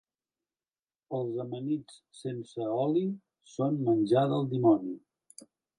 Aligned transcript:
Els 1.17 1.37
amanits 1.43 1.99
sense 2.23 2.71
oli 2.87 3.07
són 3.55 3.81
menjar 3.91 4.29
del 4.35 4.53
dimoni. 4.57 5.01